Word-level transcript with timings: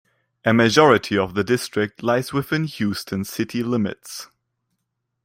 A 0.43 0.51
majority 0.51 1.15
of 1.15 1.35
the 1.35 1.43
district 1.43 2.01
lies 2.01 2.33
within 2.33 2.63
Houston 2.63 3.23
city 3.23 3.61
limits. 3.61 4.29